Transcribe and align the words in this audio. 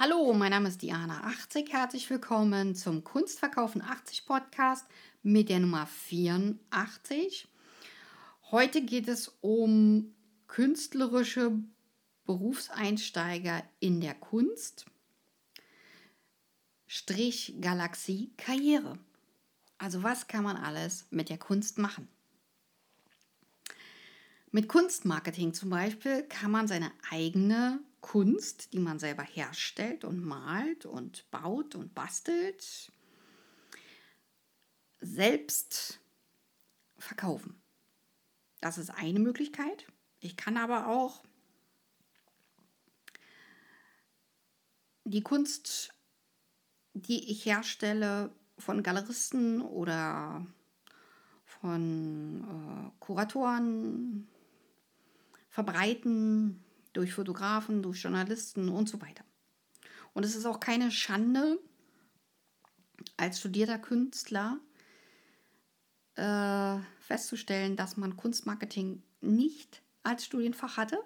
Hallo, 0.00 0.32
mein 0.32 0.52
Name 0.52 0.68
ist 0.68 0.80
Diana80. 0.80 1.72
Herzlich 1.72 2.08
willkommen 2.08 2.76
zum 2.76 3.02
Kunstverkaufen 3.02 3.82
80 3.82 4.26
Podcast 4.26 4.86
mit 5.24 5.48
der 5.48 5.58
Nummer 5.58 5.88
84. 5.88 7.48
Heute 8.52 8.82
geht 8.82 9.08
es 9.08 9.26
um 9.40 10.14
künstlerische 10.46 11.50
Berufseinsteiger 12.26 13.64
in 13.80 14.00
der 14.00 14.14
Kunst. 14.14 14.86
Strich 16.86 17.56
Galaxie 17.60 18.30
Karriere. 18.36 19.00
Also 19.78 20.04
was 20.04 20.28
kann 20.28 20.44
man 20.44 20.56
alles 20.56 21.08
mit 21.10 21.28
der 21.28 21.38
Kunst 21.38 21.76
machen? 21.76 22.06
Mit 24.52 24.68
Kunstmarketing 24.68 25.54
zum 25.54 25.70
Beispiel 25.70 26.22
kann 26.22 26.52
man 26.52 26.68
seine 26.68 26.92
eigene 27.10 27.80
Kunst, 28.00 28.72
die 28.72 28.78
man 28.78 28.98
selber 28.98 29.22
herstellt 29.22 30.04
und 30.04 30.24
malt 30.24 30.86
und 30.86 31.28
baut 31.30 31.74
und 31.74 31.94
bastelt, 31.94 32.92
selbst 35.00 36.00
verkaufen. 36.96 37.60
Das 38.60 38.78
ist 38.78 38.90
eine 38.90 39.20
Möglichkeit. 39.20 39.86
Ich 40.20 40.36
kann 40.36 40.56
aber 40.56 40.88
auch 40.88 41.22
die 45.04 45.22
Kunst, 45.22 45.94
die 46.94 47.30
ich 47.30 47.44
herstelle, 47.44 48.32
von 48.58 48.82
Galeristen 48.82 49.62
oder 49.62 50.44
von 51.44 52.42
äh, 52.42 52.90
Kuratoren 52.98 54.28
verbreiten, 55.48 56.64
durch 56.92 57.12
Fotografen, 57.12 57.82
durch 57.82 58.02
Journalisten 58.02 58.68
und 58.68 58.88
so 58.88 59.00
weiter. 59.00 59.24
Und 60.14 60.24
es 60.24 60.34
ist 60.34 60.46
auch 60.46 60.60
keine 60.60 60.90
Schande, 60.90 61.58
als 63.16 63.38
studierter 63.38 63.78
Künstler 63.78 64.58
äh, 66.16 66.78
festzustellen, 67.00 67.76
dass 67.76 67.96
man 67.96 68.16
Kunstmarketing 68.16 69.02
nicht 69.20 69.82
als 70.02 70.24
Studienfach 70.24 70.76
hatte 70.76 70.98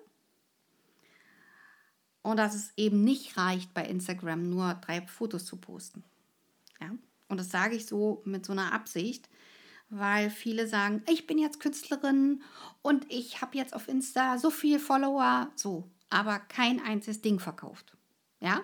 und 2.23 2.37
dass 2.37 2.55
es 2.55 2.73
eben 2.77 3.05
nicht 3.05 3.37
reicht, 3.37 3.75
bei 3.75 3.85
Instagram 3.85 4.49
nur 4.49 4.75
drei 4.75 5.07
Fotos 5.07 5.45
zu 5.45 5.57
posten. 5.57 6.05
Ja? 6.81 6.91
Und 7.29 7.39
das 7.39 7.51
sage 7.51 7.75
ich 7.75 7.87
so 7.87 8.23
mit 8.25 8.47
so 8.47 8.53
einer 8.53 8.73
Absicht, 8.73 9.29
weil 9.93 10.31
viele 10.31 10.67
sagen, 10.67 11.03
ich 11.07 11.27
bin 11.27 11.39
jetzt 11.39 11.61
Künstlerin 11.61 12.43
und 12.81 13.05
ich 13.13 13.43
habe 13.43 13.59
jetzt 13.59 13.75
auf 13.75 13.89
Insta 13.89 14.39
so 14.39 14.49
viele 14.51 14.79
Follower, 14.79 15.53
so, 15.55 15.91
aber 16.09 16.39
kein 16.39 16.81
einziges 16.81 17.21
Ding 17.21 17.39
verkauft. 17.39 17.93
Ja? 18.41 18.63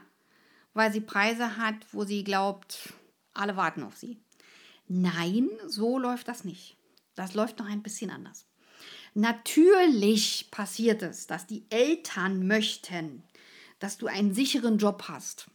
Weil 0.73 0.91
sie 0.91 1.03
Preise 1.03 1.59
hat, 1.59 1.75
wo 1.93 2.05
sie 2.05 2.25
glaubt, 2.25 2.95
alle 3.35 3.57
warten 3.57 3.83
auf 3.83 3.97
sie. 3.97 4.19
Nein, 4.87 5.51
so 5.67 5.99
läuft 5.99 6.29
das 6.29 6.45
nicht. 6.45 6.79
Das 7.15 7.35
läuft 7.35 7.59
noch 7.59 7.67
ein 7.67 7.83
bisschen 7.83 8.11
anders. 8.11 8.47
Natürlich 9.13 10.51
passiert 10.51 11.03
es, 11.03 11.27
dass 11.27 11.47
die 11.47 11.67
Eltern 11.69 12.47
möchten, 12.47 13.23
dass 13.81 13.99
du 13.99 14.07
einen 14.07 14.33
sicheren 14.33 14.79
Job 14.79 15.05
hast 15.09 15.49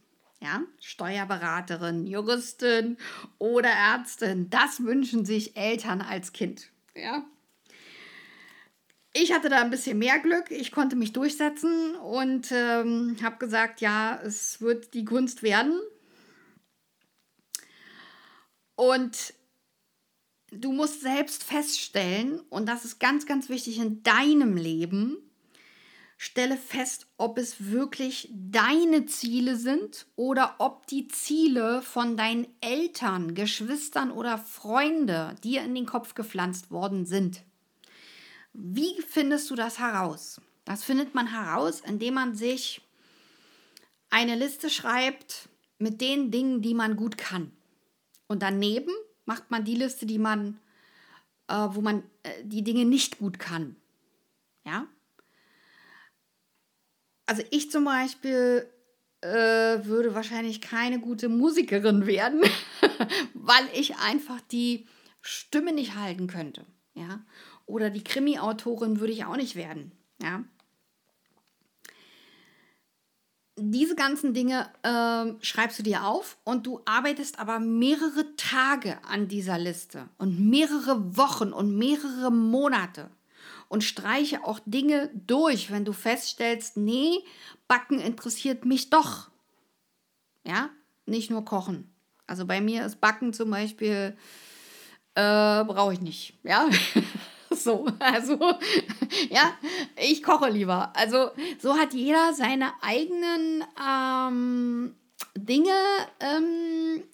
ja, 0.44 0.62
Steuerberaterin, 0.78 2.06
Juristin 2.06 2.98
oder 3.38 3.70
Ärztin, 3.70 4.50
das 4.50 4.84
wünschen 4.84 5.24
sich 5.24 5.56
Eltern 5.56 6.02
als 6.02 6.32
Kind. 6.32 6.70
Ja. 6.94 7.24
Ich 9.14 9.32
hatte 9.32 9.48
da 9.48 9.60
ein 9.60 9.70
bisschen 9.70 9.98
mehr 9.98 10.18
Glück. 10.18 10.50
Ich 10.50 10.72
konnte 10.72 10.96
mich 10.96 11.12
durchsetzen 11.12 11.94
und 11.96 12.50
ähm, 12.52 13.16
habe 13.22 13.38
gesagt, 13.38 13.80
ja, 13.80 14.20
es 14.22 14.60
wird 14.60 14.92
die 14.92 15.04
Kunst 15.04 15.42
werden. 15.42 15.80
Und 18.74 19.34
du 20.50 20.72
musst 20.72 21.00
selbst 21.00 21.44
feststellen, 21.44 22.40
und 22.50 22.66
das 22.66 22.84
ist 22.84 22.98
ganz, 22.98 23.24
ganz 23.24 23.48
wichtig 23.48 23.78
in 23.78 24.02
deinem 24.02 24.56
Leben, 24.56 25.23
Stelle 26.16 26.56
fest, 26.56 27.06
ob 27.16 27.38
es 27.38 27.70
wirklich 27.70 28.30
deine 28.32 29.06
Ziele 29.06 29.56
sind 29.56 30.06
oder 30.16 30.56
ob 30.58 30.86
die 30.86 31.08
Ziele 31.08 31.82
von 31.82 32.16
deinen 32.16 32.46
Eltern, 32.60 33.34
Geschwistern 33.34 34.10
oder 34.10 34.38
Freunde 34.38 35.34
dir 35.42 35.62
in 35.62 35.74
den 35.74 35.86
Kopf 35.86 36.14
gepflanzt 36.14 36.70
worden 36.70 37.04
sind. 37.04 37.42
Wie 38.52 39.02
findest 39.08 39.50
du 39.50 39.56
das 39.56 39.78
heraus? 39.78 40.40
Das 40.64 40.84
findet 40.84 41.14
man 41.14 41.26
heraus, 41.26 41.80
indem 41.80 42.14
man 42.14 42.34
sich 42.34 42.80
eine 44.08 44.36
Liste 44.36 44.70
schreibt 44.70 45.48
mit 45.78 46.00
den 46.00 46.30
Dingen, 46.30 46.62
die 46.62 46.74
man 46.74 46.96
gut 46.96 47.18
kann. 47.18 47.50
Und 48.28 48.42
daneben 48.42 48.92
macht 49.26 49.50
man 49.50 49.64
die 49.64 49.74
Liste, 49.74 50.06
die 50.06 50.18
man, 50.18 50.60
äh, 51.48 51.66
wo 51.70 51.80
man 51.80 52.04
äh, 52.22 52.44
die 52.44 52.62
Dinge 52.62 52.84
nicht 52.84 53.18
gut 53.18 53.38
kann. 53.38 53.76
Ja, 54.64 54.86
also 57.26 57.42
ich 57.50 57.70
zum 57.70 57.84
Beispiel 57.84 58.68
äh, 59.20 59.84
würde 59.86 60.14
wahrscheinlich 60.14 60.60
keine 60.60 61.00
gute 61.00 61.28
Musikerin 61.28 62.06
werden, 62.06 62.42
weil 63.34 63.66
ich 63.72 63.96
einfach 63.96 64.40
die 64.52 64.86
Stimme 65.22 65.72
nicht 65.72 65.96
halten 65.96 66.26
könnte. 66.26 66.66
Ja? 66.94 67.24
Oder 67.66 67.90
die 67.90 68.04
Krimi-Autorin 68.04 69.00
würde 69.00 69.12
ich 69.12 69.24
auch 69.24 69.36
nicht 69.36 69.56
werden. 69.56 69.92
Ja? 70.20 70.44
Diese 73.56 73.94
ganzen 73.94 74.34
Dinge 74.34 74.68
äh, 74.82 75.42
schreibst 75.42 75.78
du 75.78 75.82
dir 75.82 76.04
auf 76.04 76.36
und 76.44 76.66
du 76.66 76.82
arbeitest 76.84 77.38
aber 77.38 77.60
mehrere 77.60 78.36
Tage 78.36 79.02
an 79.04 79.28
dieser 79.28 79.58
Liste 79.58 80.08
und 80.18 80.50
mehrere 80.50 81.16
Wochen 81.16 81.52
und 81.52 81.78
mehrere 81.78 82.30
Monate 82.30 83.10
und 83.68 83.84
streiche 83.84 84.44
auch 84.44 84.60
Dinge 84.66 85.10
durch, 85.14 85.70
wenn 85.70 85.84
du 85.84 85.92
feststellst, 85.92 86.76
nee, 86.76 87.18
Backen 87.68 87.98
interessiert 87.98 88.64
mich 88.64 88.90
doch. 88.90 89.30
Ja, 90.46 90.70
nicht 91.06 91.30
nur 91.30 91.44
Kochen. 91.44 91.94
Also 92.26 92.46
bei 92.46 92.60
mir 92.60 92.84
ist 92.86 93.00
Backen 93.00 93.32
zum 93.32 93.50
Beispiel, 93.50 94.16
äh, 95.14 95.64
brauche 95.64 95.92
ich 95.92 96.00
nicht. 96.00 96.38
Ja, 96.42 96.68
so, 97.50 97.86
also, 97.98 98.38
ja, 99.30 99.52
ich 99.96 100.22
koche 100.22 100.50
lieber. 100.50 100.92
Also 100.96 101.30
so 101.58 101.76
hat 101.76 101.94
jeder 101.94 102.34
seine 102.34 102.72
eigenen 102.82 103.64
ähm, 103.80 104.94
Dinge, 105.36 105.74
ähm, 106.20 107.04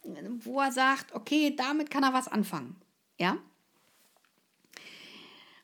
wo 0.42 0.60
er 0.60 0.72
sagt, 0.72 1.14
okay, 1.14 1.54
damit 1.56 1.90
kann 1.90 2.02
er 2.02 2.12
was 2.12 2.28
anfangen. 2.28 2.76
Ja. 3.18 3.38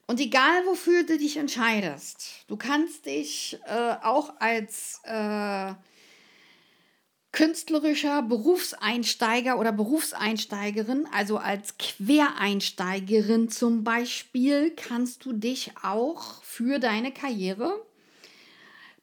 Und 0.07 0.21
egal, 0.21 0.65
wofür 0.67 1.03
du 1.03 1.19
dich 1.19 1.37
entscheidest, 1.37 2.45
du 2.47 2.57
kannst 2.57 3.07
dich 3.07 3.59
äh, 3.67 3.97
auch 4.03 4.35
als 4.39 5.01
äh, 5.03 5.75
künstlerischer 7.33 8.23
Berufseinsteiger 8.23 9.59
oder 9.59 9.73
Berufseinsteigerin, 9.73 11.09
also 11.13 11.39
als 11.39 11.77
Quereinsteigerin 11.77 13.49
zum 13.49 13.83
Beispiel, 13.83 14.71
kannst 14.77 15.25
du 15.25 15.33
dich 15.33 15.73
auch 15.83 16.43
für 16.45 16.79
deine 16.79 17.13
Karriere 17.13 17.85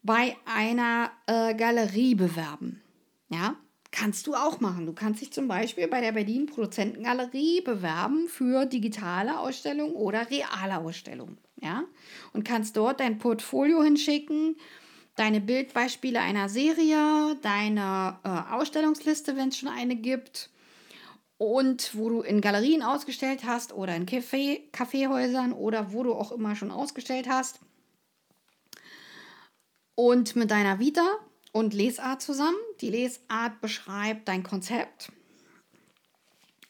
bei 0.03 0.37
einer 0.45 1.11
äh, 1.27 1.53
Galerie 1.53 2.15
bewerben. 2.15 2.81
Ja, 3.29 3.55
Kannst 3.95 4.25
du 4.25 4.33
auch 4.33 4.59
machen. 4.59 4.87
Du 4.87 4.93
kannst 4.93 5.21
dich 5.21 5.31
zum 5.31 5.47
Beispiel 5.47 5.87
bei 5.87 6.01
der 6.01 6.13
Berlin 6.13 6.47
Produzentengalerie 6.47 7.61
bewerben 7.61 8.27
für 8.27 8.65
digitale 8.65 9.37
Ausstellungen 9.37 9.93
oder 9.93 10.31
reale 10.31 10.79
Ausstellungen. 10.79 11.37
Ja? 11.61 11.83
Und 12.33 12.43
kannst 12.43 12.75
dort 12.75 13.01
dein 13.01 13.19
Portfolio 13.19 13.83
hinschicken, 13.83 14.57
deine 15.15 15.41
Bildbeispiele 15.41 16.19
einer 16.19 16.49
Serie, 16.49 17.37
deine 17.43 18.17
äh, 18.23 18.55
Ausstellungsliste, 18.55 19.37
wenn 19.37 19.49
es 19.49 19.57
schon 19.59 19.69
eine 19.69 19.95
gibt. 19.95 20.49
Und 21.37 21.95
wo 21.95 22.09
du 22.09 22.21
in 22.21 22.41
Galerien 22.41 22.81
ausgestellt 22.81 23.43
hast 23.45 23.73
oder 23.73 23.95
in 23.95 24.07
Café, 24.07 24.71
Kaffeehäusern 24.71 25.53
oder 25.53 25.93
wo 25.93 26.01
du 26.01 26.13
auch 26.13 26.31
immer 26.31 26.55
schon 26.55 26.71
ausgestellt 26.71 27.29
hast. 27.29 27.59
Und 29.93 30.35
mit 30.35 30.49
deiner 30.49 30.79
Vita 30.79 31.19
und 31.53 31.73
Lesart 31.73 32.21
zusammen. 32.21 32.57
Die 32.81 32.89
Lesart 32.89 33.61
beschreibt 33.61 34.27
dein 34.27 34.43
Konzept. 34.43 35.13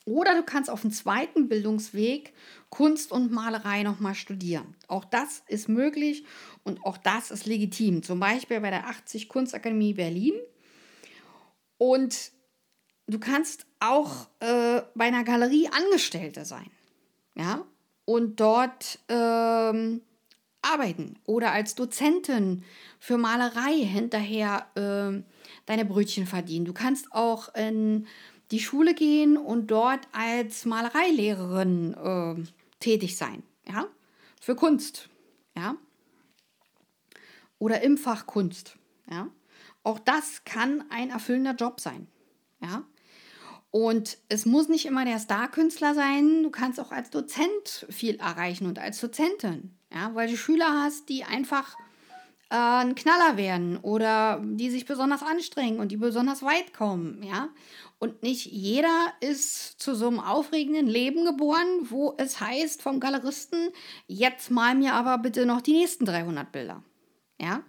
Oder 0.06 0.36
du 0.36 0.44
kannst 0.44 0.70
auf 0.70 0.82
dem 0.82 0.92
zweiten 0.92 1.48
Bildungsweg 1.48 2.34
Kunst 2.70 3.12
und 3.12 3.32
Malerei 3.32 3.84
nochmal 3.84 4.16
studieren. 4.16 4.76
Auch 4.88 5.06
das 5.06 5.44
ist 5.48 5.70
möglich 5.70 6.26
und 6.64 6.84
auch 6.86 6.98
das 6.98 7.32
ist 7.32 7.46
legitim. 7.46 8.04
Zum 8.04 8.20
Beispiel 8.20 8.60
bei 8.60 8.70
der 8.70 8.88
80 8.88 9.30
Kunstakademie 9.30 9.94
Berlin. 9.94 10.34
Und 11.78 12.32
du 13.08 13.20
kannst 13.20 13.66
auch 13.80 14.28
äh, 14.40 14.82
bei 14.94 15.06
einer 15.06 15.24
Galerie 15.24 15.70
Angestellte 15.70 16.44
sein. 16.46 16.70
Ja, 17.36 17.66
und 18.06 18.40
dort 18.40 19.00
ähm, 19.08 20.02
arbeiten 20.64 21.20
oder 21.26 21.52
als 21.52 21.76
Dozentin 21.76 22.64
für 23.00 23.18
Malerei 23.18 23.74
hinterher 23.74 24.68
äh, 24.76 25.22
deine 25.66 25.86
Brötchen 25.86 26.26
verdienen. 26.26 26.66
Du 26.66 26.74
kannst 26.74 27.12
auch 27.12 27.54
in 27.56 28.08
die 28.52 28.60
Schule 28.60 28.94
gehen 28.94 29.38
und 29.38 29.68
dort 29.68 30.08
als 30.12 30.66
Malereilehrerin 30.66 31.94
äh, 31.94 32.44
tätig 32.80 33.18
sein, 33.18 33.44
ja, 33.68 33.88
für 34.40 34.56
Kunst, 34.56 35.10
ja, 35.56 35.76
oder 37.60 37.82
im 37.82 37.98
Fach 37.98 38.26
Kunst, 38.26 38.78
ja. 39.10 39.30
Auch 39.86 40.00
das 40.00 40.46
kann 40.46 40.86
ein 40.90 41.10
erfüllender 41.10 41.56
Job 41.56 41.82
sein, 41.82 42.08
ja. 42.62 42.84
Und 43.76 44.20
es 44.30 44.46
muss 44.46 44.70
nicht 44.70 44.86
immer 44.86 45.04
der 45.04 45.18
Star-Künstler 45.18 45.96
sein, 45.96 46.44
du 46.44 46.52
kannst 46.52 46.80
auch 46.80 46.92
als 46.92 47.10
Dozent 47.10 47.88
viel 47.90 48.18
erreichen 48.18 48.68
und 48.68 48.78
als 48.78 49.02
Dozentin, 49.02 49.76
ja, 49.92 50.14
weil 50.14 50.30
du 50.30 50.38
Schüler 50.38 50.84
hast, 50.84 51.10
die 51.10 51.24
einfach 51.24 51.76
äh, 52.52 52.56
ein 52.56 52.94
Knaller 52.94 53.36
werden 53.36 53.78
oder 53.78 54.40
die 54.46 54.70
sich 54.70 54.86
besonders 54.86 55.24
anstrengen 55.24 55.80
und 55.80 55.92
die 55.92 55.98
besonders 55.98 56.44
weit 56.44 56.72
kommen, 56.76 57.24
ja. 57.24 57.50
Und 57.98 58.22
nicht 58.22 58.46
jeder 58.46 59.12
ist 59.22 59.82
zu 59.82 59.96
so 59.96 60.06
einem 60.08 60.20
aufregenden 60.20 60.86
Leben 60.86 61.26
geboren, 61.26 61.66
wo 61.90 62.14
es 62.20 62.40
heißt 62.40 62.80
vom 62.80 63.00
Galeristen, 63.00 63.70
jetzt 64.06 64.52
mal 64.52 64.76
mir 64.76 64.94
aber 64.94 65.18
bitte 65.18 65.48
noch 65.48 65.62
die 65.62 65.74
nächsten 65.74 66.06
300 66.06 66.52
Bilder. 66.52 66.84
Ja? 67.42 67.64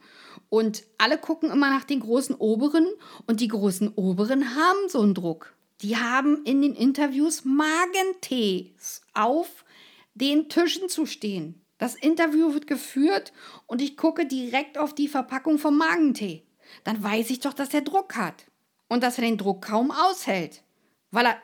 Und 0.50 0.85
alle 0.99 1.17
gucken 1.17 1.50
immer 1.50 1.71
nach 1.71 1.85
den 1.85 2.00
großen 2.00 2.35
Oberen 2.35 2.87
und 3.27 3.41
die 3.41 3.49
großen 3.49 3.95
Oberen 3.95 4.55
haben 4.55 4.89
so 4.89 5.00
einen 5.00 5.15
Druck. 5.15 5.55
Die 5.85 5.99
haben 5.99 6.43
in 6.45 6.63
den 6.63 6.75
Interviews 6.75 7.45
Magentees 7.45 9.03
auf 9.13 9.67
den 10.15 10.49
Tischen 10.49 10.89
zu 10.89 11.05
stehen. 11.05 11.61
Das 11.77 11.95
Interview 11.95 12.55
wird 12.55 12.67
geführt 12.67 13.35
und 13.67 13.83
ich 13.83 13.99
gucke 13.99 14.25
direkt 14.25 14.79
auf 14.79 14.95
die 14.95 15.09
Verpackung 15.09 15.59
vom 15.59 15.77
Magentee. 15.77 16.43
Dann 16.85 17.03
weiß 17.03 17.29
ich 17.29 17.41
doch, 17.41 17.53
dass 17.53 17.75
er 17.75 17.83
Druck 17.83 18.17
hat 18.17 18.47
und 18.89 19.03
dass 19.03 19.19
er 19.19 19.25
den 19.25 19.37
Druck 19.37 19.61
kaum 19.61 19.91
aushält, 19.91 20.63
weil 21.11 21.27
er 21.27 21.37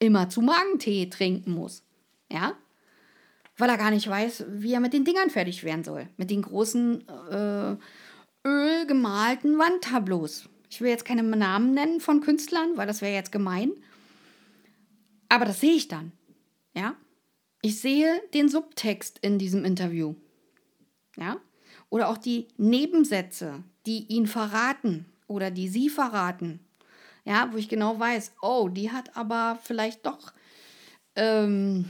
immer 0.00 0.28
zu 0.30 0.40
Magentee 0.40 1.06
trinken 1.06 1.52
muss. 1.52 1.84
Ja? 2.28 2.54
Weil 3.56 3.70
er 3.70 3.78
gar 3.78 3.92
nicht 3.92 4.08
weiß, 4.08 4.46
wie 4.48 4.72
er 4.72 4.80
mit 4.80 4.94
den 4.94 5.04
Dingern 5.04 5.30
fertig 5.30 5.62
werden 5.62 5.84
soll. 5.84 6.08
Mit 6.16 6.32
den 6.32 6.42
großen 6.42 7.08
äh, 7.30 7.76
ölgemalten 8.44 9.60
Wandtableaus. 9.60 10.48
Ich 10.76 10.82
will 10.82 10.90
jetzt 10.90 11.06
keine 11.06 11.22
Namen 11.22 11.72
nennen 11.72 12.00
von 12.00 12.20
Künstlern, 12.20 12.76
weil 12.76 12.86
das 12.86 13.00
wäre 13.00 13.14
jetzt 13.14 13.32
gemein. 13.32 13.72
Aber 15.30 15.46
das 15.46 15.60
sehe 15.60 15.72
ich 15.72 15.88
dann. 15.88 16.12
Ja? 16.74 16.96
Ich 17.62 17.80
sehe 17.80 18.20
den 18.34 18.50
Subtext 18.50 19.18
in 19.22 19.38
diesem 19.38 19.64
Interview. 19.64 20.16
Ja? 21.16 21.38
Oder 21.88 22.10
auch 22.10 22.18
die 22.18 22.48
Nebensätze, 22.58 23.64
die 23.86 24.04
ihn 24.08 24.26
verraten 24.26 25.06
oder 25.28 25.50
die 25.50 25.68
sie 25.68 25.88
verraten. 25.88 26.60
Ja, 27.24 27.48
wo 27.54 27.56
ich 27.56 27.70
genau 27.70 27.98
weiß, 27.98 28.32
oh, 28.42 28.68
die 28.68 28.92
hat 28.92 29.16
aber 29.16 29.58
vielleicht 29.62 30.04
doch 30.04 30.34
ähm, 31.14 31.88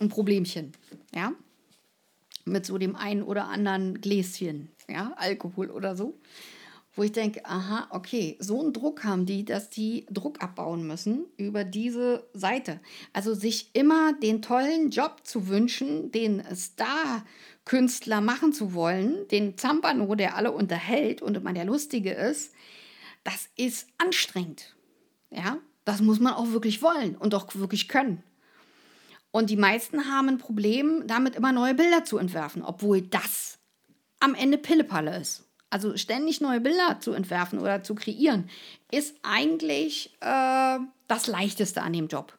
ein 0.00 0.10
Problemchen. 0.10 0.72
Ja, 1.14 1.32
mit 2.44 2.66
so 2.66 2.76
dem 2.76 2.94
einen 2.94 3.22
oder 3.22 3.48
anderen 3.48 4.02
Gläschen, 4.02 4.68
ja, 4.86 5.14
Alkohol 5.16 5.70
oder 5.70 5.96
so. 5.96 6.20
Wo 6.98 7.04
ich 7.04 7.12
denke, 7.12 7.46
aha, 7.46 7.86
okay, 7.90 8.36
so 8.40 8.60
einen 8.60 8.72
Druck 8.72 9.04
haben 9.04 9.24
die, 9.24 9.44
dass 9.44 9.70
die 9.70 10.04
Druck 10.10 10.42
abbauen 10.42 10.84
müssen 10.84 11.26
über 11.36 11.62
diese 11.62 12.28
Seite. 12.34 12.80
Also 13.12 13.34
sich 13.34 13.70
immer 13.72 14.14
den 14.14 14.42
tollen 14.42 14.90
Job 14.90 15.20
zu 15.22 15.46
wünschen, 15.46 16.10
den 16.10 16.42
Star-Künstler 16.52 18.20
machen 18.20 18.52
zu 18.52 18.74
wollen, 18.74 19.28
den 19.28 19.56
Zampano, 19.56 20.12
der 20.16 20.34
alle 20.34 20.50
unterhält 20.50 21.22
und 21.22 21.36
immer 21.36 21.52
der 21.52 21.66
Lustige 21.66 22.10
ist, 22.10 22.52
das 23.22 23.48
ist 23.54 23.86
anstrengend. 23.98 24.74
Ja, 25.30 25.58
das 25.84 26.00
muss 26.00 26.18
man 26.18 26.34
auch 26.34 26.50
wirklich 26.50 26.82
wollen 26.82 27.14
und 27.14 27.32
auch 27.32 27.54
wirklich 27.54 27.86
können. 27.86 28.24
Und 29.30 29.50
die 29.50 29.56
meisten 29.56 30.10
haben 30.10 30.30
ein 30.30 30.38
Problem, 30.38 31.04
damit 31.06 31.36
immer 31.36 31.52
neue 31.52 31.76
Bilder 31.76 32.04
zu 32.04 32.18
entwerfen, 32.18 32.64
obwohl 32.64 33.02
das 33.02 33.60
am 34.18 34.34
Ende 34.34 34.58
Pillepalle 34.58 35.16
ist. 35.16 35.47
Also 35.70 35.96
ständig 35.96 36.40
neue 36.40 36.60
Bilder 36.60 36.98
zu 37.00 37.12
entwerfen 37.12 37.58
oder 37.58 37.82
zu 37.82 37.94
kreieren, 37.94 38.48
ist 38.90 39.16
eigentlich 39.22 40.16
äh, 40.20 40.78
das 41.08 41.26
Leichteste 41.26 41.82
an 41.82 41.92
dem 41.92 42.08
Job. 42.08 42.38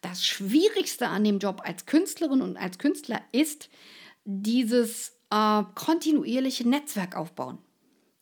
Das 0.00 0.24
Schwierigste 0.24 1.08
an 1.08 1.24
dem 1.24 1.38
Job 1.38 1.62
als 1.64 1.86
Künstlerin 1.86 2.42
und 2.42 2.56
als 2.56 2.78
Künstler 2.78 3.20
ist 3.32 3.68
dieses 4.24 5.16
äh, 5.30 5.62
kontinuierliche 5.74 6.68
Netzwerk 6.68 7.16
aufbauen. 7.16 7.58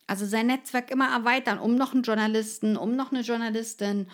Also 0.07 0.27
sein 0.27 0.47
Netzwerk 0.47 0.91
immer 0.91 1.11
erweitern, 1.11 1.59
um 1.59 1.77
noch 1.77 1.95
einen 1.95 2.03
Journalisten, 2.03 2.77
um 2.77 2.95
noch 2.95 3.11
eine 3.11 3.23
Journalistin, 3.23 4.09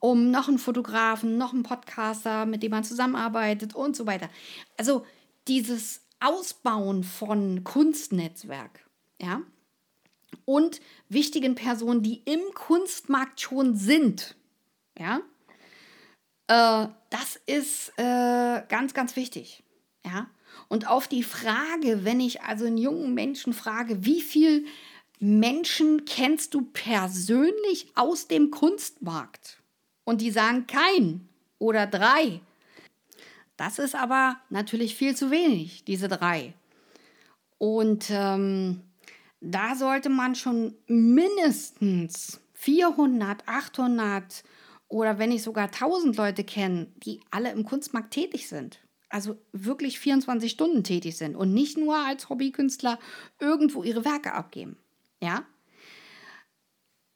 um 0.00 0.30
noch 0.30 0.48
einen 0.48 0.58
Fotografen, 0.58 1.38
noch 1.38 1.52
einen 1.52 1.62
Podcaster, 1.62 2.46
mit 2.46 2.62
dem 2.62 2.70
man 2.70 2.84
zusammenarbeitet 2.84 3.74
und 3.74 3.96
so 3.96 4.06
weiter. 4.06 4.28
Also 4.76 5.04
dieses 5.46 6.02
Ausbauen 6.20 7.04
von 7.04 7.62
Kunstnetzwerk, 7.62 8.84
ja, 9.20 9.42
und 10.44 10.80
wichtigen 11.08 11.54
Personen, 11.54 12.02
die 12.02 12.22
im 12.24 12.40
Kunstmarkt 12.54 13.40
schon 13.40 13.76
sind, 13.76 14.36
ja, 14.98 15.20
äh, 16.48 16.88
das 17.10 17.40
ist 17.46 17.92
äh, 17.96 18.62
ganz, 18.68 18.94
ganz 18.94 19.16
wichtig, 19.16 19.62
ja. 20.04 20.28
Und 20.68 20.88
auf 20.88 21.08
die 21.08 21.22
Frage, 21.22 22.04
wenn 22.04 22.20
ich 22.20 22.42
also 22.42 22.66
einen 22.66 22.78
jungen 22.78 23.14
Menschen 23.14 23.52
frage, 23.52 24.04
wie 24.04 24.20
viel 24.20 24.66
Menschen 25.18 26.04
kennst 26.04 26.54
du 26.54 26.62
persönlich 26.62 27.86
aus 27.94 28.28
dem 28.28 28.50
Kunstmarkt? 28.50 29.58
Und 30.04 30.20
die 30.20 30.30
sagen 30.30 30.66
kein 30.66 31.28
oder 31.58 31.86
drei. 31.86 32.40
Das 33.56 33.78
ist 33.78 33.94
aber 33.94 34.38
natürlich 34.50 34.94
viel 34.94 35.16
zu 35.16 35.30
wenig, 35.30 35.84
diese 35.84 36.08
drei. 36.08 36.54
Und 37.58 38.06
ähm, 38.10 38.82
da 39.40 39.74
sollte 39.74 40.08
man 40.08 40.34
schon 40.34 40.74
mindestens 40.86 42.40
400, 42.54 43.46
800 43.46 44.42
oder 44.88 45.18
wenn 45.18 45.28
nicht 45.30 45.42
sogar 45.42 45.66
1000 45.66 46.16
Leute 46.16 46.44
kennen, 46.44 46.92
die 47.04 47.20
alle 47.30 47.52
im 47.52 47.64
Kunstmarkt 47.64 48.12
tätig 48.12 48.48
sind. 48.48 48.80
Also 49.10 49.36
wirklich 49.52 50.00
24 50.00 50.50
Stunden 50.50 50.84
tätig 50.84 51.16
sind 51.16 51.36
und 51.36 51.54
nicht 51.54 51.78
nur 51.78 51.96
als 51.96 52.28
Hobbykünstler 52.28 52.98
irgendwo 53.38 53.82
ihre 53.82 54.04
Werke 54.04 54.32
abgeben. 54.32 54.76
Ja. 55.20 55.44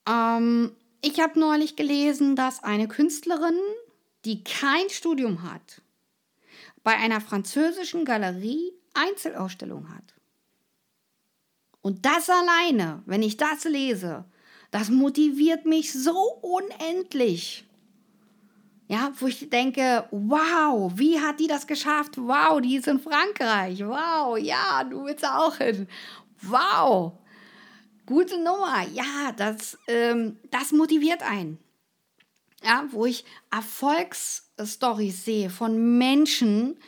Ähm, 0.08 0.72
ich 1.02 1.20
habe 1.20 1.38
neulich 1.38 1.76
gelesen, 1.76 2.36
dass 2.36 2.62
eine 2.62 2.88
Künstlerin, 2.88 3.58
die 4.24 4.42
kein 4.44 4.88
Studium 4.88 5.42
hat, 5.42 5.82
bei 6.82 6.96
einer 6.96 7.20
französischen 7.20 8.04
Galerie 8.04 8.72
Einzelausstellung 8.94 9.88
hat. 9.94 10.14
Und 11.82 12.06
das 12.06 12.30
alleine, 12.30 13.02
wenn 13.06 13.22
ich 13.22 13.36
das 13.36 13.64
lese, 13.64 14.24
das 14.70 14.88
motiviert 14.88 15.66
mich 15.66 15.92
so 15.92 16.16
unendlich. 16.40 17.66
Ja, 18.88 19.12
wo 19.18 19.26
ich 19.26 19.48
denke, 19.50 20.06
wow, 20.10 20.92
wie 20.94 21.20
hat 21.20 21.40
die 21.40 21.46
das 21.46 21.66
geschafft? 21.66 22.16
Wow, 22.16 22.60
die 22.60 22.76
ist 22.76 22.88
in 22.88 23.00
Frankreich. 23.00 23.80
Wow, 23.80 24.38
ja, 24.38 24.84
du 24.84 25.04
willst 25.04 25.26
auch 25.26 25.56
hin. 25.56 25.88
Wow. 26.42 27.12
Gute 28.06 28.36
Nummer, 28.38 28.82
ja, 28.92 29.32
das, 29.36 29.78
ähm, 29.88 30.38
das 30.50 30.72
motiviert 30.72 31.22
einen. 31.22 31.58
Ja, 32.62 32.86
wo 32.90 33.06
ich 33.06 33.24
Erfolgsstories 33.50 35.24
sehe 35.24 35.50
von 35.50 35.98
Menschen, 35.98 36.78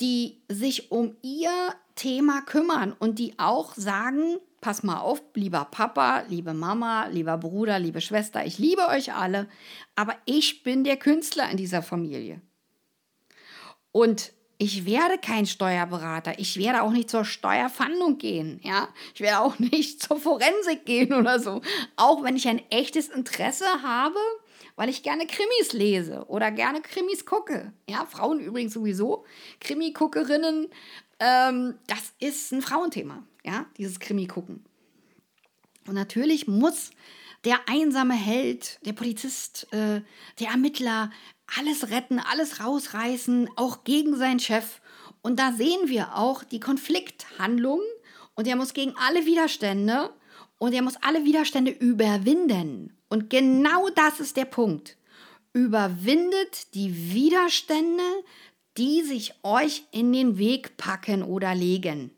die 0.00 0.42
sich 0.48 0.90
um 0.90 1.16
ihr 1.22 1.74
Thema 1.96 2.42
kümmern 2.42 2.94
und 2.98 3.18
die 3.18 3.38
auch 3.38 3.74
sagen, 3.74 4.36
pass 4.60 4.82
mal 4.82 5.00
auf, 5.00 5.20
lieber 5.34 5.66
Papa, 5.70 6.24
liebe 6.28 6.54
Mama, 6.54 7.06
lieber 7.06 7.38
Bruder, 7.38 7.78
liebe 7.78 8.00
Schwester, 8.00 8.46
ich 8.46 8.58
liebe 8.58 8.86
euch 8.88 9.12
alle, 9.12 9.48
aber 9.96 10.14
ich 10.26 10.62
bin 10.62 10.84
der 10.84 10.96
Künstler 10.96 11.50
in 11.50 11.56
dieser 11.56 11.82
Familie. 11.82 12.40
Und 13.92 14.32
ich 14.58 14.86
werde 14.86 15.18
kein 15.18 15.46
Steuerberater. 15.46 16.38
Ich 16.38 16.58
werde 16.58 16.82
auch 16.82 16.90
nicht 16.90 17.10
zur 17.10 17.24
Steuerfahndung 17.24 18.16
gehen. 18.18 18.60
Ja, 18.62 18.88
ich 19.14 19.20
werde 19.20 19.40
auch 19.40 19.58
nicht 19.58 20.02
zur 20.02 20.18
Forensik 20.18 20.86
gehen 20.86 21.12
oder 21.12 21.40
so. 21.40 21.60
Auch 21.96 22.22
wenn 22.22 22.36
ich 22.36 22.48
ein 22.48 22.62
echtes 22.70 23.08
Interesse 23.08 23.66
habe, 23.82 24.18
weil 24.76 24.88
ich 24.88 25.02
gerne 25.02 25.26
Krimis 25.26 25.72
lese 25.72 26.26
oder 26.28 26.50
gerne 26.50 26.80
Krimis 26.82 27.26
gucke. 27.26 27.72
Ja, 27.88 28.06
Frauen 28.06 28.40
übrigens 28.40 28.74
sowieso. 28.74 29.24
Krimi-Guckerinnen, 29.60 30.68
ähm, 31.18 31.78
das 31.86 32.12
ist 32.18 32.52
ein 32.52 32.62
Frauenthema. 32.62 33.22
Ja, 33.44 33.66
dieses 33.76 34.00
Krimi-Gucken. 34.00 34.64
Und 35.86 35.94
natürlich 35.94 36.48
muss 36.48 36.90
der 37.44 37.68
einsame 37.68 38.14
Held, 38.14 38.80
der 38.84 38.92
Polizist, 38.92 39.72
äh, 39.72 40.02
der 40.40 40.48
Ermittler 40.48 41.10
alles 41.56 41.90
retten, 41.90 42.18
alles 42.18 42.60
rausreißen, 42.60 43.48
auch 43.56 43.84
gegen 43.84 44.16
seinen 44.16 44.40
Chef. 44.40 44.80
Und 45.22 45.38
da 45.38 45.52
sehen 45.52 45.88
wir 45.88 46.16
auch 46.16 46.42
die 46.42 46.60
Konflikthandlung 46.60 47.80
und 48.34 48.46
er 48.46 48.56
muss 48.56 48.74
gegen 48.74 48.94
alle 48.96 49.26
Widerstände 49.26 50.10
Und 50.58 50.72
er 50.72 50.82
muss 50.82 50.96
alle 51.02 51.24
Widerstände 51.24 51.70
überwinden. 51.70 52.96
Und 53.08 53.28
genau 53.30 53.88
das 53.90 54.20
ist 54.20 54.36
der 54.36 54.46
Punkt. 54.46 54.96
Überwindet 55.52 56.74
die 56.74 57.12
Widerstände, 57.12 58.02
die 58.76 59.02
sich 59.02 59.34
euch 59.42 59.84
in 59.90 60.12
den 60.12 60.38
Weg 60.38 60.76
packen 60.76 61.22
oder 61.22 61.54
legen. 61.54 62.10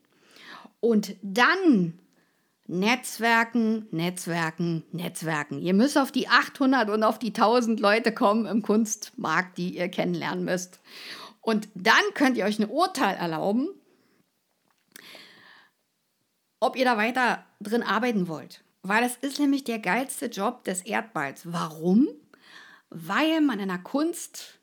Und 0.80 1.16
dann 1.22 1.98
Netzwerken, 2.70 3.86
Netzwerken, 3.90 4.84
Netzwerken. 4.92 5.58
Ihr 5.60 5.72
müsst 5.72 5.96
auf 5.96 6.12
die 6.12 6.28
800 6.28 6.90
und 6.90 7.02
auf 7.02 7.18
die 7.18 7.28
1000 7.28 7.80
Leute 7.80 8.12
kommen 8.12 8.44
im 8.44 8.62
Kunstmarkt, 8.62 9.56
die 9.56 9.76
ihr 9.76 9.88
kennenlernen 9.88 10.44
müsst. 10.44 10.78
Und 11.40 11.68
dann 11.74 11.94
könnt 12.12 12.36
ihr 12.36 12.44
euch 12.44 12.58
ein 12.58 12.68
Urteil 12.68 13.16
erlauben, 13.16 13.68
ob 16.60 16.76
ihr 16.76 16.84
da 16.84 16.98
weiter 16.98 17.46
drin 17.60 17.82
arbeiten 17.82 18.28
wollt. 18.28 18.62
Weil 18.82 19.02
es 19.02 19.16
ist 19.16 19.38
nämlich 19.40 19.64
der 19.64 19.78
geilste 19.78 20.26
Job 20.26 20.64
des 20.64 20.82
Erdballs. 20.82 21.50
Warum? 21.50 22.08
Weil 22.90 23.40
man 23.40 23.60
in 23.60 23.68
der 23.68 23.78
Kunst 23.78 24.57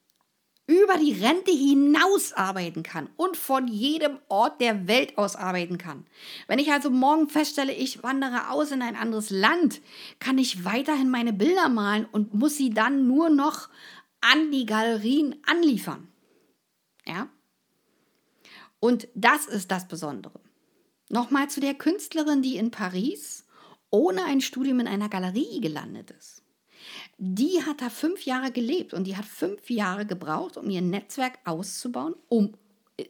über 0.67 0.97
die 0.97 1.13
Rente 1.13 1.51
hinaus 1.51 2.33
arbeiten 2.33 2.81
kann 2.81 3.09
und 3.17 3.37
von 3.37 3.67
jedem 3.67 4.17
Ort 4.29 4.61
der 4.61 4.87
Welt 4.87 5.17
aus 5.17 5.35
arbeiten 5.35 5.77
kann. 5.77 6.05
Wenn 6.47 6.57
ich 6.57 6.71
also 6.71 6.89
morgen 6.89 7.29
feststelle, 7.29 7.71
ich 7.71 8.01
wandere 8.01 8.49
aus 8.49 8.71
in 8.71 8.81
ein 8.81 8.95
anderes 8.95 9.29
Land, 9.29 9.81
kann 10.19 10.39
ich 10.39 10.65
weiterhin 10.65 11.09
meine 11.09 11.33
Bilder 11.33 11.69
malen 11.69 12.05
und 12.05 12.33
muss 12.33 12.57
sie 12.57 12.71
dann 12.71 13.07
nur 13.07 13.29
noch 13.29 13.69
an 14.21 14.51
die 14.51 14.65
Galerien 14.65 15.35
anliefern. 15.45 16.07
Ja? 17.05 17.29
Und 18.79 19.07
das 19.13 19.45
ist 19.45 19.69
das 19.69 19.87
Besondere. 19.87 20.39
Nochmal 21.09 21.49
zu 21.49 21.59
der 21.59 21.75
Künstlerin, 21.75 22.41
die 22.41 22.57
in 22.57 22.71
Paris 22.71 23.45
ohne 23.91 24.25
ein 24.25 24.41
Studium 24.41 24.79
in 24.79 24.87
einer 24.87 25.09
Galerie 25.09 25.61
gelandet 25.61 26.11
ist. 26.11 26.44
Die 27.17 27.63
hat 27.65 27.81
da 27.81 27.89
fünf 27.89 28.25
Jahre 28.25 28.51
gelebt 28.51 28.93
und 28.93 29.05
die 29.05 29.15
hat 29.15 29.25
fünf 29.25 29.69
Jahre 29.69 30.05
gebraucht, 30.05 30.57
um 30.57 30.69
ihr 30.69 30.81
Netzwerk 30.81 31.39
auszubauen, 31.45 32.15
um 32.27 32.53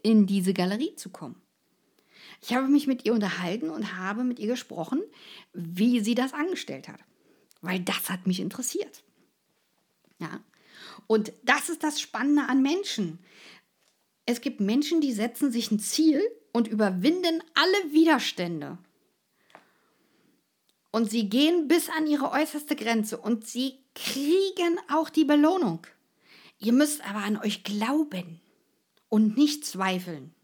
in 0.03 0.27
diese 0.27 0.53
Galerie 0.53 0.95
zu 0.95 1.09
kommen. 1.09 1.41
Ich 2.41 2.53
habe 2.53 2.67
mich 2.67 2.85
mit 2.85 3.05
ihr 3.05 3.13
unterhalten 3.13 3.69
und 3.69 3.97
habe 3.97 4.23
mit 4.23 4.39
ihr 4.39 4.47
gesprochen, 4.47 5.01
wie 5.53 5.99
sie 6.01 6.15
das 6.15 6.33
angestellt 6.33 6.87
hat, 6.87 6.99
weil 7.61 7.79
das 7.79 8.09
hat 8.09 8.27
mich 8.27 8.39
interessiert. 8.39 9.03
Ja. 10.19 10.41
Und 11.07 11.33
das 11.43 11.69
ist 11.69 11.83
das 11.83 11.99
Spannende 11.99 12.43
an 12.43 12.61
Menschen. 12.61 13.19
Es 14.25 14.41
gibt 14.41 14.59
Menschen, 14.59 15.01
die 15.01 15.13
setzen 15.13 15.51
sich 15.51 15.71
ein 15.71 15.79
Ziel 15.79 16.21
und 16.51 16.67
überwinden 16.67 17.43
alle 17.53 17.93
Widerstände. 17.93 18.77
Und 20.91 21.09
sie 21.09 21.29
gehen 21.29 21.67
bis 21.67 21.89
an 21.89 22.07
ihre 22.07 22.31
äußerste 22.31 22.75
Grenze 22.75 23.17
und 23.17 23.45
sie 23.47 23.84
kriegen 23.95 24.77
auch 24.91 25.09
die 25.09 25.25
Belohnung. 25.25 25.87
Ihr 26.59 26.73
müsst 26.73 27.03
aber 27.07 27.19
an 27.19 27.37
euch 27.37 27.63
glauben 27.63 28.39
und 29.09 29.37
nicht 29.37 29.65
zweifeln. 29.65 30.35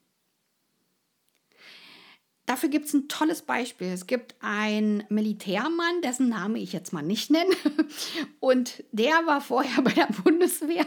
Dafür 2.52 2.70
gibt 2.70 2.88
es 2.88 2.94
ein 2.94 3.08
tolles 3.08 3.44
Beispiel. 3.44 3.88
Es 3.88 4.08
gibt 4.08 4.36
einen 4.42 5.06
Militärmann, 5.10 6.02
dessen 6.02 6.28
Name 6.28 6.60
ich 6.60 6.74
jetzt 6.74 6.92
mal 6.92 7.02
nicht 7.02 7.30
nenne. 7.30 7.56
Und 8.42 8.84
der 8.92 9.26
war 9.26 9.40
vorher 9.40 9.82
bei 9.82 9.92
der 9.92 10.08
Bundeswehr 10.08 10.86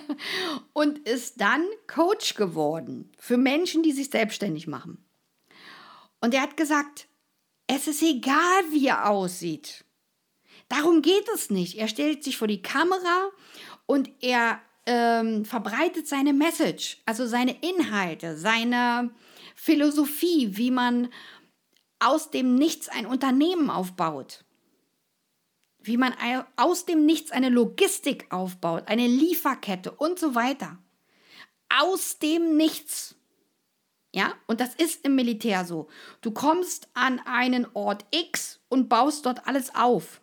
und 0.75 0.99
ist 1.09 1.41
dann 1.41 1.65
Coach 1.87 2.35
geworden 2.35 3.11
für 3.19 3.39
Menschen, 3.39 3.83
die 3.83 3.93
sich 3.93 4.11
selbstständig 4.11 4.67
machen. 4.67 5.03
Und 6.21 6.35
er 6.35 6.43
hat 6.43 6.59
gesagt, 6.59 7.09
es 7.67 7.87
ist 7.87 8.03
egal, 8.03 8.63
wie 8.71 8.89
er 8.89 9.09
aussieht. 9.09 9.85
Darum 10.69 11.03
geht 11.03 11.29
es 11.35 11.51
nicht. 11.51 11.77
Er 11.79 11.89
stellt 11.89 12.25
sich 12.25 12.37
vor 12.37 12.49
die 12.49 12.63
Kamera 12.63 13.31
und 13.87 14.11
er 14.21 14.61
ähm, 14.87 15.45
verbreitet 15.45 16.07
seine 16.07 16.33
Message, 16.33 16.99
also 17.07 17.27
seine 17.27 17.57
Inhalte, 17.63 18.37
seine 18.37 19.11
Philosophie, 19.55 20.57
wie 20.57 20.71
man 20.71 21.09
aus 21.99 22.31
dem 22.31 22.55
Nichts 22.55 22.89
ein 22.89 23.07
Unternehmen 23.07 23.71
aufbaut. 23.71 24.45
Wie 25.79 25.97
man 25.97 26.15
aus 26.57 26.87
dem 26.87 27.05
Nichts 27.05 27.31
eine 27.31 27.51
Logistik 27.51 28.33
aufbaut, 28.33 28.85
eine 28.87 29.07
Lieferkette 29.07 29.91
und 29.91 30.19
so 30.19 30.35
weiter. 30.35 30.79
Aus 31.69 32.19
dem 32.19 32.57
Nichts. 32.57 33.17
Ja, 34.15 34.35
und 34.47 34.61
das 34.61 34.75
ist 34.75 35.05
im 35.05 35.15
Militär 35.15 35.65
so. 35.65 35.89
Du 36.21 36.31
kommst 36.31 36.89
an 36.95 37.21
einen 37.25 37.67
Ort 37.75 38.05
X 38.13 38.61
und 38.69 38.89
baust 38.89 39.27
dort 39.27 39.47
alles 39.47 39.75
auf. 39.75 40.21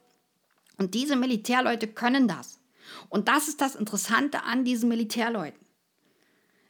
Und 0.82 0.96
diese 0.96 1.16
Militärleute 1.16 1.86
können 1.86 2.28
das. 2.28 2.60
Und 3.08 3.28
das 3.28 3.48
ist 3.48 3.62
das 3.62 3.76
Interessante 3.76 4.46
an 4.46 4.66
diesen 4.66 4.90
Militärleuten. 4.90 5.64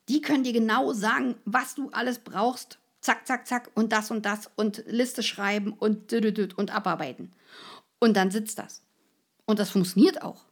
Die 0.10 0.20
können 0.20 0.44
dir 0.44 0.52
genau 0.52 0.92
sagen, 0.92 1.36
was 1.46 1.76
du 1.76 1.92
alles 1.92 2.20
brauchst. 2.20 2.80
Zack, 3.00 3.26
zack, 3.26 3.48
zack 3.48 3.72
und 3.74 3.94
das 3.94 4.12
und 4.12 4.26
das 4.26 4.52
und 4.58 4.84
Liste 4.86 5.24
schreiben 5.24 5.72
und 5.72 6.12
und 6.12 6.76
abarbeiten. 6.76 7.32
Und 8.02 8.18
dann 8.18 8.32
sitzt 8.32 8.60
das. 8.60 8.84
Und 9.46 9.60
das 9.60 9.70
funktioniert 9.70 10.22
auch. 10.22 10.44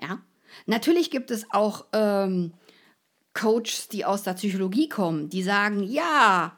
Ja. 0.00 0.22
Natürlich 0.66 1.10
gibt 1.10 1.32
es 1.32 1.50
auch 1.50 1.86
ähm, 1.92 2.52
Coaches, 3.34 3.88
die 3.88 4.04
aus 4.04 4.22
der 4.22 4.34
Psychologie 4.34 4.88
kommen, 4.88 5.30
die 5.30 5.42
sagen, 5.42 5.82
ja, 5.82 6.56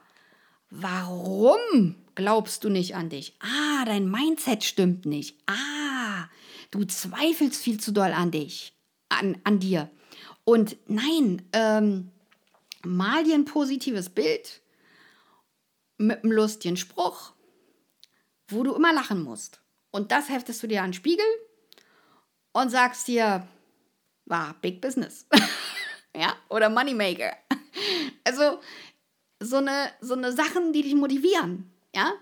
warum 0.69 1.95
glaubst 2.15 2.63
du 2.63 2.69
nicht 2.69 2.95
an 2.95 3.09
dich. 3.09 3.35
Ah, 3.39 3.70
dein 3.85 4.09
Mindset 4.09 4.63
stimmt 4.63 5.05
nicht. 5.05 5.37
Ah, 5.47 6.29
du 6.71 6.85
zweifelst 6.85 7.61
viel 7.61 7.79
zu 7.79 7.91
doll 7.91 8.11
an 8.11 8.31
dich, 8.31 8.73
an, 9.09 9.37
an 9.43 9.59
dir. 9.59 9.89
Und 10.43 10.77
nein, 10.87 11.47
ähm, 11.53 12.11
mal 12.83 13.23
dir 13.23 13.35
ein 13.35 13.45
positives 13.45 14.09
Bild 14.09 14.61
mit 15.97 16.23
einem 16.23 16.31
lustigen 16.31 16.77
Spruch, 16.77 17.33
wo 18.47 18.63
du 18.63 18.73
immer 18.73 18.93
lachen 18.93 19.23
musst. 19.23 19.61
Und 19.91 20.11
das 20.11 20.29
heftest 20.29 20.63
du 20.63 20.67
dir 20.67 20.81
an 20.81 20.89
den 20.89 20.93
Spiegel 20.93 21.25
und 22.53 22.69
sagst 22.69 23.07
dir, 23.07 23.47
war 24.25 24.55
Big 24.61 24.81
Business. 24.81 25.27
ja, 26.15 26.35
oder 26.49 26.69
Moneymaker. 26.69 27.35
Also 28.23 28.59
so 29.39 29.57
eine, 29.57 29.91
so 29.99 30.13
eine 30.13 30.31
Sachen, 30.31 30.73
die 30.73 30.83
dich 30.83 30.95
motivieren. 30.95 31.71
Ja? 31.95 32.13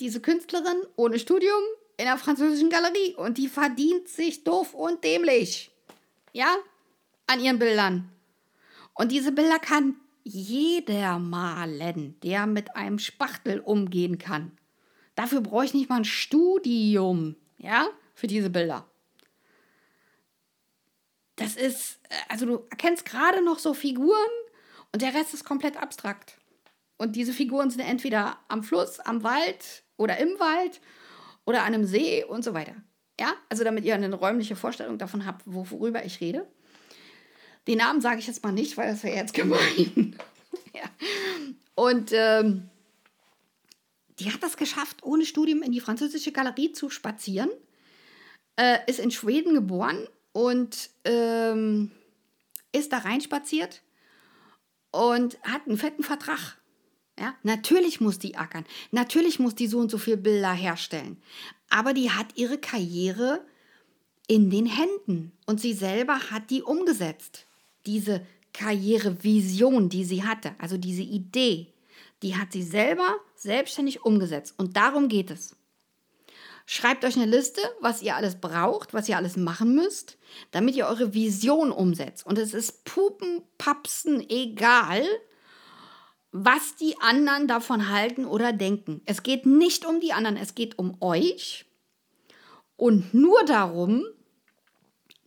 Diese 0.00 0.20
Künstlerin 0.20 0.82
ohne 0.96 1.18
Studium 1.18 1.62
in 1.96 2.06
der 2.06 2.18
französischen 2.18 2.70
Galerie 2.70 3.14
und 3.16 3.38
die 3.38 3.48
verdient 3.48 4.08
sich 4.08 4.44
doof 4.44 4.74
und 4.74 5.04
dämlich. 5.04 5.70
Ja? 6.32 6.56
An 7.26 7.40
ihren 7.40 7.58
Bildern. 7.58 8.10
Und 8.94 9.12
diese 9.12 9.32
Bilder 9.32 9.58
kann 9.58 9.96
jeder 10.24 11.18
malen, 11.18 12.18
der 12.22 12.46
mit 12.46 12.74
einem 12.76 12.98
Spachtel 12.98 13.60
umgehen 13.60 14.18
kann. 14.18 14.56
Dafür 15.14 15.40
brauche 15.40 15.66
ich 15.66 15.74
nicht 15.74 15.88
mal 15.88 15.98
ein 15.98 16.04
Studium, 16.04 17.36
ja, 17.58 17.86
für 18.14 18.26
diese 18.26 18.50
Bilder. 18.50 18.88
Das 21.36 21.56
ist, 21.56 22.00
äh, 22.08 22.14
also 22.28 22.46
du 22.46 22.66
erkennst 22.70 23.04
gerade 23.04 23.42
noch 23.42 23.58
so 23.58 23.74
Figuren 23.74 24.30
und 24.92 25.02
der 25.02 25.14
Rest 25.14 25.34
ist 25.34 25.44
komplett 25.44 25.76
abstrakt. 25.76 26.38
Und 26.96 27.16
diese 27.16 27.32
Figuren 27.32 27.70
sind 27.70 27.80
entweder 27.80 28.38
am 28.48 28.62
Fluss, 28.62 29.00
am 29.00 29.22
Wald 29.22 29.83
oder 29.96 30.18
im 30.18 30.38
Wald 30.38 30.80
oder 31.44 31.62
an 31.62 31.74
einem 31.74 31.84
See 31.84 32.24
und 32.24 32.44
so 32.44 32.54
weiter. 32.54 32.74
Ja, 33.18 33.34
also 33.48 33.64
damit 33.64 33.84
ihr 33.84 33.94
eine 33.94 34.12
räumliche 34.12 34.56
Vorstellung 34.56 34.98
davon 34.98 35.24
habt, 35.24 35.42
worüber 35.44 36.04
ich 36.04 36.20
rede. 36.20 36.46
Den 37.66 37.78
Namen 37.78 38.00
sage 38.00 38.18
ich 38.18 38.26
jetzt 38.26 38.42
mal 38.42 38.52
nicht, 38.52 38.76
weil 38.76 38.90
das 38.90 39.02
wäre 39.04 39.16
jetzt 39.16 39.34
gemein. 39.34 40.16
ja. 40.74 40.84
Und 41.74 42.10
ähm, 42.12 42.68
die 44.18 44.32
hat 44.32 44.42
das 44.42 44.56
geschafft, 44.56 45.02
ohne 45.02 45.24
Studium 45.24 45.62
in 45.62 45.72
die 45.72 45.80
französische 45.80 46.32
Galerie 46.32 46.72
zu 46.72 46.90
spazieren. 46.90 47.50
Äh, 48.56 48.78
ist 48.86 49.00
in 49.00 49.10
Schweden 49.10 49.54
geboren 49.54 50.06
und 50.32 50.90
ähm, 51.04 51.90
ist 52.72 52.92
da 52.92 52.98
reinspaziert 52.98 53.82
und 54.92 55.40
hat 55.42 55.66
einen 55.66 55.76
fetten 55.76 56.04
Vertrag 56.04 56.56
ja, 57.18 57.34
natürlich 57.42 58.00
muss 58.00 58.18
die 58.18 58.36
ackern. 58.36 58.64
Natürlich 58.90 59.38
muss 59.38 59.54
die 59.54 59.68
so 59.68 59.78
und 59.78 59.90
so 59.90 59.98
viele 59.98 60.16
Bilder 60.16 60.52
herstellen. 60.52 61.16
Aber 61.70 61.92
die 61.92 62.10
hat 62.10 62.36
ihre 62.36 62.58
Karriere 62.58 63.44
in 64.26 64.50
den 64.50 64.66
Händen 64.66 65.32
und 65.46 65.60
sie 65.60 65.74
selber 65.74 66.30
hat 66.30 66.50
die 66.50 66.62
umgesetzt. 66.62 67.46
Diese 67.86 68.26
Karrierevision, 68.52 69.88
die 69.88 70.04
sie 70.04 70.24
hatte, 70.24 70.54
also 70.58 70.76
diese 70.76 71.02
Idee, 71.02 71.72
die 72.22 72.36
hat 72.36 72.52
sie 72.52 72.62
selber 72.62 73.16
selbstständig 73.36 74.04
umgesetzt. 74.04 74.54
Und 74.56 74.76
darum 74.76 75.08
geht 75.08 75.30
es. 75.30 75.56
Schreibt 76.66 77.04
euch 77.04 77.16
eine 77.16 77.26
Liste, 77.26 77.60
was 77.80 78.00
ihr 78.00 78.16
alles 78.16 78.40
braucht, 78.40 78.94
was 78.94 79.08
ihr 79.08 79.18
alles 79.18 79.36
machen 79.36 79.74
müsst, 79.74 80.16
damit 80.50 80.74
ihr 80.74 80.86
eure 80.86 81.12
Vision 81.12 81.70
umsetzt. 81.70 82.24
Und 82.24 82.38
es 82.38 82.54
ist 82.54 82.84
Pupen, 82.84 83.42
Papsen, 83.58 84.26
egal, 84.30 85.04
was 86.36 86.74
die 86.74 87.00
anderen 87.00 87.46
davon 87.46 87.90
halten 87.90 88.24
oder 88.24 88.52
denken. 88.52 89.00
Es 89.06 89.22
geht 89.22 89.46
nicht 89.46 89.86
um 89.86 90.00
die 90.00 90.12
anderen, 90.12 90.36
es 90.36 90.56
geht 90.56 90.80
um 90.80 91.00
euch 91.00 91.64
und 92.76 93.14
nur 93.14 93.44
darum, 93.44 94.04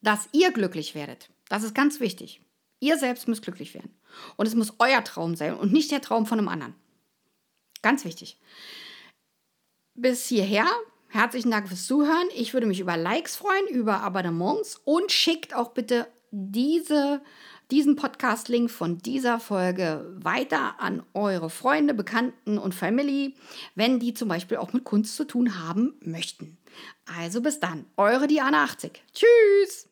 dass 0.02 0.28
ihr 0.34 0.52
glücklich 0.52 0.96
werdet. 0.96 1.30
Das 1.48 1.64
ist 1.64 1.74
ganz 1.74 2.02
wichtig. 2.02 2.42
Ihr 2.82 2.98
selbst 2.98 3.30
müsst 3.30 3.42
glücklich 3.42 3.74
werden. 3.74 3.96
Und 4.36 4.48
es 4.48 4.56
muss 4.56 4.74
euer 4.80 5.02
Traum 5.02 5.36
sein 5.36 5.56
und 5.56 5.72
nicht 5.72 5.92
der 5.92 6.02
Traum 6.02 6.26
von 6.26 6.40
einem 6.40 6.50
anderen. 6.50 6.76
Ganz 7.82 8.04
wichtig. 8.04 8.38
Bis 9.94 10.28
hierher, 10.28 10.68
herzlichen 11.08 11.52
Dank 11.52 11.70
fürs 11.70 11.88
Zuhören. 11.88 12.28
Ich 12.36 12.54
würde 12.54 12.68
mich 12.68 12.82
über 12.82 12.98
Likes 12.98 13.38
freuen, 13.38 13.68
über 13.70 14.02
Abonnements 14.02 14.82
und 14.84 15.10
schickt 15.14 15.56
auch 15.56 15.70
bitte 15.70 16.06
diese, 16.32 17.22
diesen 17.72 17.96
Podcast-Link 17.96 18.72
von 18.72 18.98
dieser 19.00 19.40
Folge 19.40 20.16
weiter 20.22 20.80
an 20.80 21.04
eure 21.14 21.50
Freunde, 21.50 21.94
Bekannten 21.94 22.58
und 22.58 22.74
Family, 22.74 23.36
wenn 23.76 24.00
die 24.00 24.14
zum 24.14 24.30
Beispiel 24.30 24.58
auch 24.58 24.74
mit 24.74 24.84
Kunst 24.84 25.16
zu 25.16 25.26
tun 25.26 25.60
haben 25.60 25.96
möchten. 26.02 26.58
Also 27.18 27.42
bis 27.42 27.60
dann, 27.60 27.86
eure 27.98 28.28
Diana 28.28 28.64
80. 28.64 29.04
Tschüss! 29.14 29.90